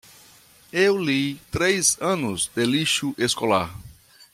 [0.73, 3.71] Eu li três anos de lixo escolar.